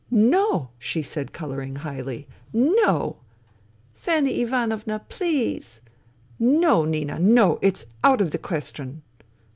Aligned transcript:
"No!" 0.09 0.69
she 0.79 1.03
said, 1.03 1.31
colouring 1.31 1.75
highly. 1.75 2.27
"No!"" 2.51 3.17
Fanny 3.93 4.41
Ivanovna, 4.41 5.05
please 5.09 5.79
I 5.85 5.89
""No, 6.59 6.85
Nina, 6.85 7.19
no. 7.19 7.59
It's 7.61 7.85
out 8.03 8.19
of 8.19 8.31
the 8.31 8.39
question. 8.39 9.03